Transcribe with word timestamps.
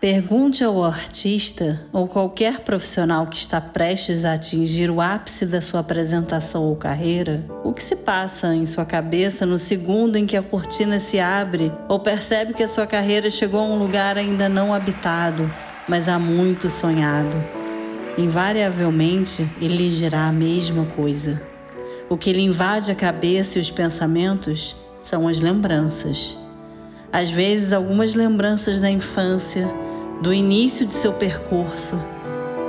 Pergunte 0.00 0.62
ao 0.62 0.84
artista 0.84 1.80
ou 1.92 2.06
qualquer 2.06 2.60
profissional 2.60 3.26
que 3.26 3.36
está 3.36 3.60
prestes 3.60 4.24
a 4.24 4.34
atingir 4.34 4.92
o 4.92 5.00
ápice 5.00 5.44
da 5.44 5.60
sua 5.60 5.80
apresentação 5.80 6.62
ou 6.62 6.76
carreira 6.76 7.44
o 7.64 7.72
que 7.72 7.82
se 7.82 7.96
passa 7.96 8.54
em 8.54 8.64
sua 8.64 8.84
cabeça 8.84 9.44
no 9.44 9.58
segundo 9.58 10.14
em 10.14 10.24
que 10.24 10.36
a 10.36 10.42
cortina 10.42 11.00
se 11.00 11.18
abre 11.18 11.72
ou 11.88 11.98
percebe 11.98 12.54
que 12.54 12.62
a 12.62 12.68
sua 12.68 12.86
carreira 12.86 13.28
chegou 13.28 13.58
a 13.58 13.64
um 13.64 13.76
lugar 13.76 14.16
ainda 14.16 14.48
não 14.48 14.72
habitado, 14.72 15.52
mas 15.88 16.08
há 16.08 16.16
muito 16.16 16.70
sonhado. 16.70 17.36
Invariavelmente, 18.16 19.50
ele 19.60 19.88
dirá 19.88 20.28
a 20.28 20.32
mesma 20.32 20.84
coisa. 20.84 21.42
O 22.08 22.16
que 22.16 22.32
lhe 22.32 22.42
invade 22.42 22.92
a 22.92 22.94
cabeça 22.94 23.58
e 23.58 23.60
os 23.60 23.70
pensamentos 23.70 24.76
são 25.00 25.26
as 25.26 25.40
lembranças. 25.40 26.38
Às 27.12 27.30
vezes, 27.30 27.72
algumas 27.72 28.14
lembranças 28.14 28.78
da 28.78 28.90
infância 28.90 29.68
do 30.20 30.32
início 30.32 30.84
de 30.84 30.92
seu 30.92 31.12
percurso, 31.12 31.96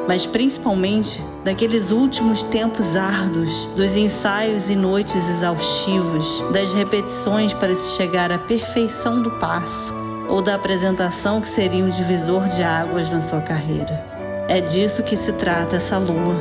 mas 0.08 0.26
principalmente 0.26 1.22
daqueles 1.44 1.92
últimos 1.92 2.44
tempos 2.44 2.96
árduos, 2.96 3.66
dos 3.76 3.96
ensaios 3.96 4.70
e 4.70 4.76
noites 4.76 5.16
exaustivos, 5.16 6.44
das 6.52 6.74
repetições 6.74 7.54
para 7.54 7.74
se 7.74 7.96
chegar 7.96 8.32
à 8.32 8.38
perfeição 8.38 9.22
do 9.22 9.32
passo 9.32 9.94
ou 10.28 10.42
da 10.42 10.56
apresentação 10.56 11.42
que 11.42 11.48
seria 11.48 11.84
um 11.84 11.90
divisor 11.90 12.48
de 12.48 12.62
águas 12.62 13.10
na 13.10 13.22
sua 13.22 13.42
carreira. 13.42 14.06
É 14.48 14.62
disso 14.62 15.04
que 15.04 15.18
se 15.18 15.34
trata 15.34 15.78
essa 15.78 15.98
lua, 15.98 16.36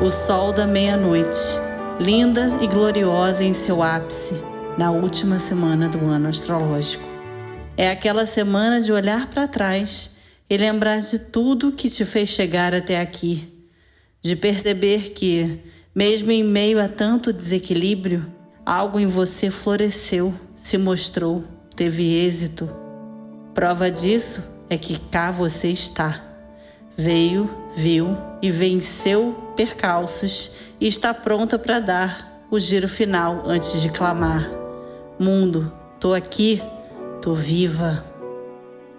o 0.00 0.10
sol 0.10 0.52
da 0.52 0.66
meia-noite, 0.66 1.40
linda 1.98 2.58
e 2.60 2.66
gloriosa 2.66 3.44
em 3.44 3.52
seu 3.52 3.82
ápice, 3.82 4.34
na 4.76 4.90
última 4.90 5.38
semana 5.40 5.88
do 5.88 6.04
ano 6.06 6.28
astrológico. 6.28 7.02
É 7.76 7.90
aquela 7.90 8.26
semana 8.26 8.80
de 8.80 8.92
olhar 8.92 9.26
para 9.28 9.46
trás 9.46 10.17
e 10.50 10.56
lembrar 10.56 10.98
de 10.98 11.18
tudo 11.18 11.72
que 11.72 11.90
te 11.90 12.04
fez 12.04 12.28
chegar 12.30 12.74
até 12.74 13.00
aqui, 13.00 13.66
de 14.22 14.34
perceber 14.34 15.12
que, 15.12 15.60
mesmo 15.94 16.30
em 16.30 16.42
meio 16.42 16.82
a 16.82 16.88
tanto 16.88 17.32
desequilíbrio, 17.32 18.26
algo 18.64 18.98
em 18.98 19.06
você 19.06 19.50
floresceu, 19.50 20.34
se 20.56 20.78
mostrou, 20.78 21.44
teve 21.76 22.24
êxito. 22.24 22.68
Prova 23.54 23.90
disso 23.90 24.42
é 24.70 24.78
que 24.78 24.98
cá 24.98 25.30
você 25.30 25.68
está. 25.68 26.24
Veio, 26.96 27.48
viu 27.76 28.16
e 28.42 28.50
venceu 28.50 29.52
percalços 29.56 30.50
e 30.80 30.86
está 30.86 31.14
pronta 31.14 31.58
para 31.58 31.78
dar 31.80 32.44
o 32.50 32.58
giro 32.58 32.88
final 32.88 33.42
antes 33.46 33.80
de 33.80 33.88
clamar: 33.88 34.50
Mundo, 35.18 35.72
tô 36.00 36.12
aqui, 36.12 36.62
tô 37.22 37.34
viva. 37.34 38.07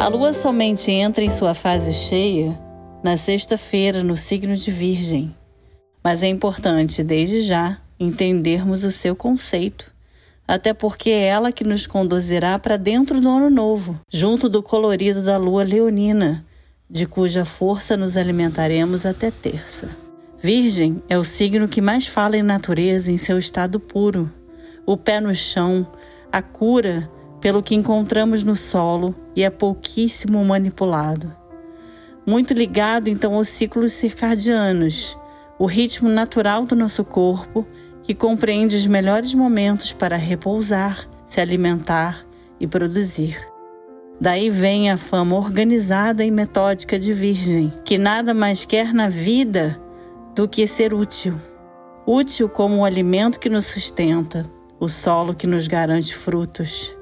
A 0.00 0.08
lua 0.08 0.32
somente 0.32 0.90
entra 0.90 1.22
em 1.22 1.28
sua 1.28 1.52
fase 1.52 1.92
cheia 1.92 2.58
na 3.04 3.18
sexta-feira 3.18 4.02
no 4.02 4.16
signo 4.16 4.56
de 4.56 4.70
Virgem. 4.70 5.36
Mas 6.02 6.22
é 6.22 6.26
importante, 6.26 7.04
desde 7.04 7.42
já, 7.42 7.78
entendermos 7.98 8.82
o 8.82 8.90
seu 8.90 9.14
conceito, 9.14 9.92
até 10.48 10.72
porque 10.72 11.10
é 11.10 11.26
ela 11.26 11.52
que 11.52 11.64
nos 11.64 11.86
conduzirá 11.86 12.58
para 12.58 12.78
dentro 12.78 13.20
do 13.20 13.28
ano 13.28 13.50
novo, 13.50 14.00
junto 14.10 14.48
do 14.48 14.62
colorido 14.62 15.22
da 15.22 15.36
lua 15.36 15.62
leonina, 15.62 16.46
de 16.88 17.04
cuja 17.04 17.44
força 17.44 17.94
nos 17.94 18.16
alimentaremos 18.16 19.04
até 19.04 19.30
terça. 19.30 19.86
Virgem 20.38 21.02
é 21.10 21.18
o 21.18 21.24
signo 21.24 21.68
que 21.68 21.82
mais 21.82 22.06
fala 22.06 22.38
em 22.38 22.42
natureza 22.42 23.12
em 23.12 23.18
seu 23.18 23.38
estado 23.38 23.78
puro, 23.78 24.32
o 24.86 24.96
pé 24.96 25.20
no 25.20 25.34
chão, 25.34 25.86
a 26.32 26.40
cura 26.40 27.06
pelo 27.40 27.62
que 27.62 27.74
encontramos 27.74 28.44
no 28.44 28.54
solo 28.54 29.14
e 29.34 29.42
é 29.42 29.50
pouquíssimo 29.50 30.44
manipulado. 30.44 31.34
Muito 32.26 32.52
ligado 32.52 33.08
então 33.08 33.34
aos 33.34 33.48
ciclos 33.48 33.92
circadianos, 33.92 35.16
o 35.58 35.66
ritmo 35.66 36.08
natural 36.08 36.64
do 36.64 36.76
nosso 36.76 37.04
corpo 37.04 37.66
que 38.02 38.14
compreende 38.14 38.76
os 38.76 38.86
melhores 38.86 39.34
momentos 39.34 39.92
para 39.92 40.16
repousar, 40.16 41.08
se 41.24 41.40
alimentar 41.40 42.24
e 42.58 42.66
produzir. 42.66 43.36
Daí 44.20 44.50
vem 44.50 44.90
a 44.90 44.98
fama 44.98 45.36
organizada 45.36 46.22
e 46.24 46.30
metódica 46.30 46.98
de 46.98 47.12
Virgem, 47.12 47.72
que 47.84 47.96
nada 47.96 48.34
mais 48.34 48.66
quer 48.66 48.92
na 48.92 49.08
vida 49.08 49.80
do 50.34 50.46
que 50.46 50.66
ser 50.66 50.92
útil. 50.92 51.34
Útil 52.06 52.48
como 52.48 52.78
o 52.78 52.84
alimento 52.84 53.40
que 53.40 53.48
nos 53.48 53.66
sustenta, 53.66 54.44
o 54.78 54.88
solo 54.88 55.34
que 55.34 55.46
nos 55.46 55.66
garante 55.66 56.14
frutos. 56.14 56.99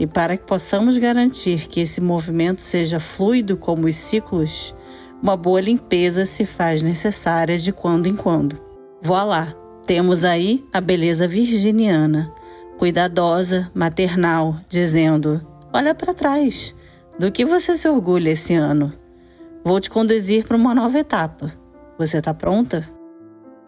E 0.00 0.06
para 0.06 0.34
que 0.34 0.44
possamos 0.44 0.96
garantir 0.96 1.68
que 1.68 1.78
esse 1.78 2.00
movimento 2.00 2.62
seja 2.62 2.98
fluido 2.98 3.54
como 3.58 3.86
os 3.86 3.94
ciclos, 3.94 4.74
uma 5.22 5.36
boa 5.36 5.60
limpeza 5.60 6.24
se 6.24 6.46
faz 6.46 6.82
necessária 6.82 7.58
de 7.58 7.70
quando 7.70 8.06
em 8.06 8.16
quando. 8.16 8.58
Voilá! 9.02 9.54
Temos 9.84 10.24
aí 10.24 10.64
a 10.72 10.80
beleza 10.80 11.28
virginiana, 11.28 12.32
cuidadosa, 12.78 13.70
maternal, 13.74 14.56
dizendo: 14.70 15.46
Olha 15.70 15.94
para 15.94 16.14
trás, 16.14 16.74
do 17.18 17.30
que 17.30 17.44
você 17.44 17.76
se 17.76 17.86
orgulha 17.86 18.30
esse 18.30 18.54
ano? 18.54 18.94
Vou 19.62 19.80
te 19.80 19.90
conduzir 19.90 20.46
para 20.46 20.56
uma 20.56 20.74
nova 20.74 20.98
etapa. 20.98 21.52
Você 21.98 22.18
está 22.18 22.32
pronta? 22.32 22.88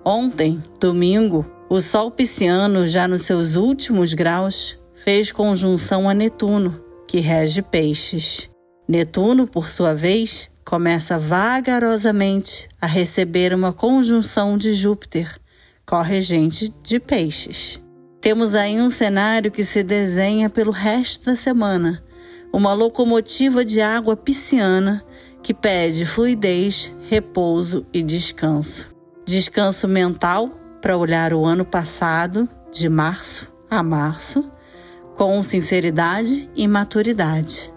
Ontem, 0.03 0.62
domingo, 0.81 1.44
o 1.69 1.78
Sol 1.78 2.10
pisciano, 2.10 2.87
já 2.87 3.06
nos 3.06 3.22
seus 3.22 3.54
últimos 3.54 4.14
graus, 4.14 4.78
fez 5.02 5.32
conjunção 5.32 6.08
a 6.08 6.14
Netuno, 6.14 6.80
que 7.08 7.18
rege 7.18 7.60
peixes. 7.60 8.48
Netuno, 8.88 9.48
por 9.48 9.68
sua 9.68 9.92
vez, 9.92 10.48
começa 10.64 11.18
vagarosamente 11.18 12.68
a 12.80 12.86
receber 12.86 13.52
uma 13.52 13.72
conjunção 13.72 14.56
de 14.56 14.72
Júpiter, 14.72 15.36
corregente 15.84 16.72
de 16.84 17.00
peixes. 17.00 17.80
Temos 18.20 18.54
aí 18.54 18.80
um 18.80 18.88
cenário 18.88 19.50
que 19.50 19.64
se 19.64 19.82
desenha 19.82 20.48
pelo 20.48 20.70
resto 20.70 21.26
da 21.26 21.34
semana, 21.34 22.00
uma 22.52 22.72
locomotiva 22.72 23.64
de 23.64 23.80
água 23.80 24.16
pisciana 24.16 25.04
que 25.42 25.52
pede 25.52 26.06
fluidez, 26.06 26.92
repouso 27.08 27.84
e 27.92 28.04
descanso. 28.04 28.94
Descanso 29.26 29.88
mental 29.88 30.48
para 30.80 30.96
olhar 30.96 31.32
o 31.32 31.44
ano 31.44 31.64
passado, 31.64 32.48
de 32.70 32.88
março 32.88 33.50
a 33.69 33.82
março, 33.82 34.48
com 35.14 35.42
sinceridade 35.42 36.50
e 36.54 36.66
maturidade. 36.66 37.72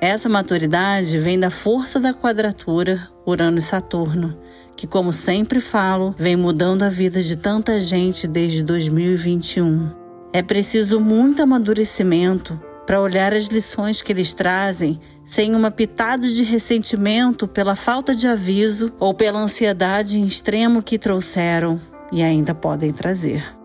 Essa 0.00 0.28
maturidade 0.28 1.18
vem 1.18 1.38
da 1.38 1.50
força 1.50 2.00
da 2.00 2.14
quadratura 2.14 3.08
Urano 3.26 3.58
e 3.58 3.62
Saturno, 3.62 4.38
que, 4.74 4.86
como 4.86 5.12
sempre 5.12 5.60
falo, 5.60 6.14
vem 6.16 6.36
mudando 6.36 6.84
a 6.84 6.88
vida 6.88 7.20
de 7.20 7.36
tanta 7.36 7.78
gente 7.80 8.26
desde 8.26 8.62
2021. 8.62 9.90
É 10.32 10.42
preciso 10.42 10.98
muito 10.98 11.42
amadurecimento 11.42 12.58
para 12.86 13.00
olhar 13.00 13.34
as 13.34 13.44
lições 13.44 14.00
que 14.00 14.10
eles 14.10 14.32
trazem 14.32 14.98
sem 15.22 15.54
uma 15.54 15.70
pitada 15.70 16.26
de 16.26 16.42
ressentimento 16.42 17.46
pela 17.46 17.76
falta 17.76 18.14
de 18.14 18.26
aviso 18.26 18.90
ou 18.98 19.12
pela 19.12 19.38
ansiedade 19.38 20.18
em 20.18 20.24
extremo 20.24 20.82
que 20.82 20.98
trouxeram 20.98 21.80
e 22.10 22.22
ainda 22.22 22.54
podem 22.54 22.92
trazer. 22.92 23.59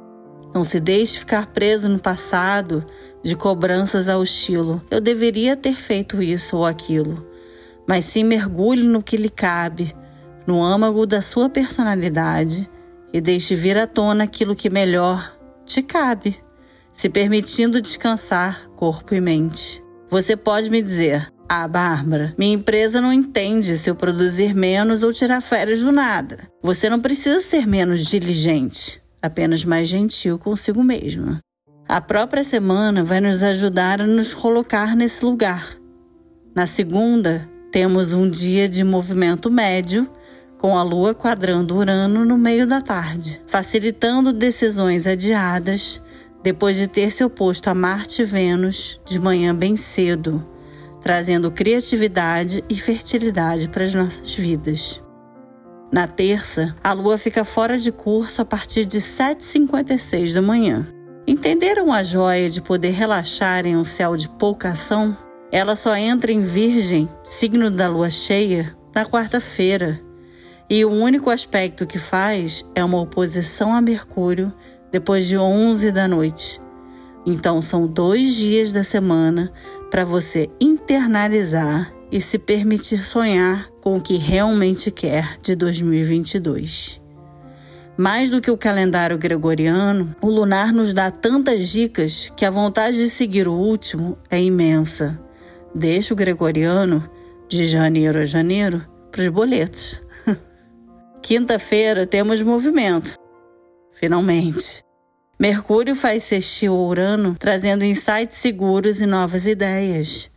Não 0.56 0.63
se 0.63 0.80
deixe 0.80 1.19
ficar 1.19 1.48
preso 1.48 1.90
no 1.90 2.00
passado 2.00 2.86
de 3.22 3.36
cobranças 3.36 4.07
ao 4.07 4.24
estilo 4.24 4.81
eu 4.90 5.02
deveria 5.02 5.54
ter 5.54 5.75
feito 5.75 6.24
isso 6.24 6.56
ou 6.56 6.66
aquilo, 6.66 7.30
mas 7.86 8.06
sim 8.06 8.24
mergulhe 8.24 8.84
no 8.84 9.04
que 9.04 9.18
lhe 9.18 9.30
cabe, 9.30 9.94
no 10.48 10.63
âmago 10.63 11.06
da 11.06 11.22
sua 11.22 11.50
personalidade 11.50 12.69
e 13.12 13.19
deixe 13.19 13.54
vir 13.54 13.78
à 13.78 13.86
tona 13.86 14.24
aquilo 14.24 14.56
que 14.56 14.69
melhor 14.69 15.38
te 15.66 15.81
cabe, 15.81 16.38
se 16.94 17.10
permitindo 17.10 17.81
descansar 17.81 18.69
corpo 18.78 19.13
e 19.13 19.19
mente. 19.19 19.84
Você 20.10 20.38
pode 20.38 20.69
me 20.69 20.81
dizer: 20.81 21.28
ah, 21.50 21.68
Bárbara, 21.68 22.34
minha 22.38 22.54
empresa 22.54 23.01
não 23.01 23.12
entende 23.12 23.75
se 23.75 23.90
eu 23.90 23.96
produzir 23.96 24.56
menos 24.56 25.04
ou 25.04 25.12
tirar 25.12 25.42
férias 25.42 25.81
do 25.81 25.92
nada. 25.92 26.40
Você 26.63 26.90
não 26.90 27.01
precisa 27.01 27.42
ser 27.42 27.68
menos 27.68 28.06
diligente 28.06 29.04
apenas 29.21 29.65
mais 29.65 29.88
gentil 29.88 30.38
consigo 30.38 30.83
mesma. 30.83 31.39
A 31.88 32.01
própria 32.01 32.44
semana 32.44 33.03
vai 33.03 33.21
nos 33.21 33.44
ajudar 33.44 34.01
a 34.01 34.07
nos 34.07 34.33
colocar 34.33 34.95
nesse 34.95 35.23
lugar. 35.23 35.77
Na 36.56 36.65
segunda, 36.65 37.47
temos 37.71 38.13
um 38.13 38.29
dia 38.29 38.67
de 38.67 38.83
movimento 38.83 39.51
médio, 39.51 40.09
com 40.57 40.77
a 40.77 40.81
Lua 40.81 41.13
quadrando 41.13 41.75
Urano 41.75 42.25
no 42.25 42.38
meio 42.38 42.65
da 42.65 42.81
tarde, 42.81 43.41
facilitando 43.45 44.33
decisões 44.33 45.06
adiadas 45.06 46.01
depois 46.41 46.75
de 46.75 46.88
ter 46.88 47.12
se 47.12 47.23
oposto 47.23 47.69
a 47.69 47.75
Marte 47.75 48.21
e 48.21 48.25
Vênus 48.25 49.00
de 49.06 49.19
manhã 49.19 49.53
bem 49.53 49.75
cedo, 49.75 50.47
trazendo 51.01 51.51
criatividade 51.51 52.63
e 52.69 52.75
fertilidade 52.75 53.67
para 53.67 53.83
as 53.83 53.94
nossas 53.94 54.33
vidas. 54.33 55.05
Na 55.92 56.08
terça, 56.08 56.76
a 56.84 56.94
Lua 56.94 57.18
fica 57.18 57.46
fora 57.46 57.78
de 57.78 57.92
curso 57.92 58.42
a 58.42 58.46
partir 58.46 58.86
de 58.86 59.00
7h56 59.00 60.34
da 60.34 60.42
manhã. 60.42 60.86
Entenderam 61.28 61.94
a 61.94 62.04
joia 62.04 62.50
de 62.50 62.62
poder 62.62 62.92
relaxar 62.92 63.66
em 63.66 63.78
um 63.78 63.86
céu 63.86 64.18
de 64.18 64.28
pouca 64.30 64.70
ação? 64.70 65.16
Ela 65.52 65.76
só 65.76 65.96
entra 65.96 66.32
em 66.32 66.42
Virgem, 66.42 67.08
signo 67.24 67.72
da 67.72 67.88
lua 67.88 68.10
cheia, 68.10 68.76
na 68.94 69.06
quarta-feira. 69.06 70.00
E 70.70 70.84
o 70.84 70.92
único 70.92 71.30
aspecto 71.30 71.86
que 71.86 72.00
faz 72.00 72.66
é 72.74 72.84
uma 72.84 73.00
oposição 73.00 73.74
a 73.74 73.80
Mercúrio 73.80 74.52
depois 74.92 75.28
de 75.28 75.38
11 75.38 75.92
da 75.92 76.08
noite. 76.08 76.62
Então 77.26 77.62
são 77.62 77.88
dois 77.88 78.36
dias 78.36 78.72
da 78.72 78.84
semana 78.84 79.52
para 79.90 80.04
você 80.04 80.50
internalizar 80.60 81.94
e 82.12 82.22
se 82.22 82.38
permitir 82.38 83.04
sonhar 83.04 83.69
com 83.81 83.98
o 83.98 84.02
que 84.02 84.18
realmente 84.18 84.92
quer 84.92 85.38
de 85.42 85.56
2022. 85.56 87.02
Mais 87.98 88.30
do 88.30 88.42
que 88.42 88.52
o 88.52 88.57
calendário 88.57 89.18
gregoriano, 89.18 90.13
o 90.22 90.30
lunar 90.30 90.74
nos 90.74 90.92
dá 90.92 91.10
tantas 91.10 91.69
dicas 91.69 92.31
que 92.36 92.44
a 92.44 92.52
vontade 92.52 92.98
de 92.98 93.10
seguir 93.10 93.48
o 93.48 93.54
último 93.54 94.18
é 94.30 94.42
imensa. 94.42 95.19
Deixa 95.74 96.13
o 96.13 96.18
gregoriano, 96.18 97.10
de 97.48 97.66
janeiro 97.66 98.19
a 98.19 98.25
janeiro, 98.25 98.86
para 99.12 99.22
os 99.22 99.30
boletos. 99.30 100.01
Quinta-feira 101.24 102.06
temos 102.06 102.42
movimento. 102.42 103.16
Finalmente. 103.94 104.84
Mercúrio 105.40 105.96
faz 105.96 106.24
sextil 106.24 106.74
Urano, 106.74 107.36
trazendo 107.38 107.84
insights 107.84 108.38
seguros 108.38 109.01
e 109.01 109.06
novas 109.06 109.46
ideias, 109.46 110.30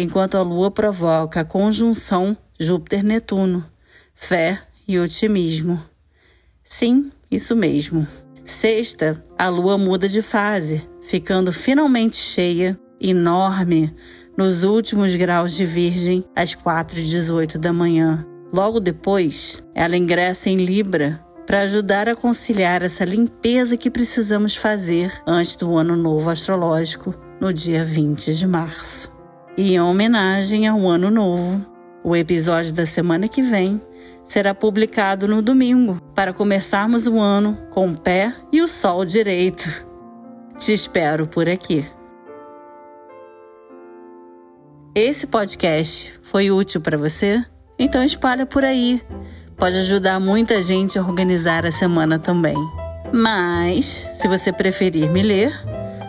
enquanto 0.00 0.36
a 0.36 0.42
Lua 0.42 0.70
provoca 0.70 1.40
a 1.40 1.44
conjunção 1.44 2.36
Júpiter-Netuno, 2.58 3.64
fé 4.14 4.62
e 4.86 4.98
otimismo. 4.98 5.80
Sim, 6.64 7.10
isso 7.30 7.54
mesmo. 7.54 8.06
Sexta, 8.44 9.22
a 9.38 9.48
Lua 9.48 9.78
muda 9.78 10.08
de 10.08 10.22
fase, 10.22 10.88
ficando 11.00 11.52
finalmente 11.52 12.16
cheia, 12.16 12.78
enorme, 13.00 13.94
nos 14.36 14.64
últimos 14.64 15.14
graus 15.14 15.54
de 15.54 15.64
Virgem, 15.64 16.24
às 16.34 16.54
4h18 16.54 17.58
da 17.58 17.72
manhã. 17.72 18.26
Logo 18.52 18.80
depois, 18.80 19.64
ela 19.74 19.96
ingressa 19.96 20.50
em 20.50 20.56
Libra 20.56 21.24
para 21.46 21.62
ajudar 21.62 22.08
a 22.08 22.16
conciliar 22.16 22.82
essa 22.82 23.04
limpeza 23.04 23.76
que 23.76 23.90
precisamos 23.90 24.54
fazer 24.54 25.12
antes 25.26 25.56
do 25.56 25.76
ano 25.76 25.96
novo 25.96 26.30
astrológico, 26.30 27.14
no 27.40 27.52
dia 27.52 27.84
20 27.84 28.34
de 28.34 28.46
março. 28.46 29.19
E 29.56 29.74
em 29.74 29.80
homenagem 29.80 30.66
ao 30.66 30.86
ano 30.86 31.10
novo, 31.10 31.64
o 32.02 32.16
episódio 32.16 32.72
da 32.72 32.86
semana 32.86 33.28
que 33.28 33.42
vem 33.42 33.80
será 34.24 34.54
publicado 34.54 35.26
no 35.26 35.42
domingo, 35.42 35.98
para 36.14 36.32
começarmos 36.32 37.06
o 37.06 37.18
ano 37.18 37.58
com 37.70 37.90
o 37.90 37.98
pé 37.98 38.34
e 38.52 38.62
o 38.62 38.68
sol 38.68 39.04
direito. 39.04 39.86
Te 40.56 40.72
espero 40.72 41.26
por 41.26 41.48
aqui. 41.48 41.84
Esse 44.94 45.26
podcast 45.26 46.12
foi 46.22 46.50
útil 46.50 46.80
para 46.80 46.98
você? 46.98 47.44
Então 47.78 48.02
espalha 48.04 48.44
por 48.44 48.64
aí 48.64 49.00
pode 49.60 49.76
ajudar 49.76 50.18
muita 50.18 50.62
gente 50.62 50.98
a 50.98 51.02
organizar 51.02 51.66
a 51.66 51.70
semana 51.70 52.18
também. 52.18 52.56
Mas, 53.12 54.08
se 54.14 54.26
você 54.26 54.50
preferir 54.50 55.10
me 55.10 55.22
ler, 55.22 55.52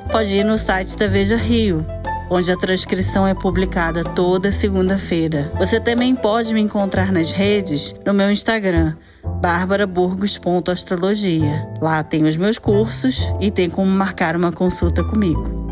pode 0.09 0.33
ir 0.33 0.45
no 0.45 0.57
site 0.57 0.95
da 0.95 1.05
Veja 1.05 1.35
Rio, 1.35 1.85
onde 2.31 2.49
a 2.49 2.55
transcrição 2.55 3.27
é 3.27 3.35
publicada 3.35 4.05
toda 4.05 4.53
segunda-feira. 4.53 5.51
Você 5.59 5.81
também 5.81 6.15
pode 6.15 6.53
me 6.53 6.61
encontrar 6.61 7.11
nas 7.11 7.33
redes 7.33 7.93
no 8.05 8.13
meu 8.13 8.31
Instagram, 8.31 8.95
barbaraburgos.astrologia. 9.41 11.69
Lá 11.81 12.01
tem 12.01 12.23
os 12.23 12.37
meus 12.37 12.57
cursos 12.57 13.29
e 13.41 13.51
tem 13.51 13.69
como 13.69 13.91
marcar 13.91 14.37
uma 14.37 14.53
consulta 14.53 15.03
comigo. 15.03 15.67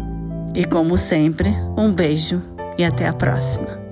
E 0.54 0.66
como 0.66 0.98
sempre, 0.98 1.50
um 1.78 1.94
beijo 1.94 2.42
e 2.78 2.84
até 2.84 3.08
a 3.08 3.14
próxima. 3.14 3.89